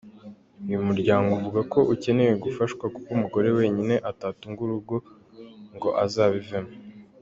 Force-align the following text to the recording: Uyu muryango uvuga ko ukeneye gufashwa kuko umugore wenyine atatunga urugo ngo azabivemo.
Uyu 0.67 0.79
muryango 0.87 1.29
uvuga 1.37 1.61
ko 1.73 1.79
ukeneye 1.93 2.33
gufashwa 2.43 2.85
kuko 2.93 3.07
umugore 3.15 3.47
wenyine 3.57 3.95
atatunga 4.11 4.59
urugo 4.65 4.95
ngo 5.75 5.89
azabivemo. 6.05 6.73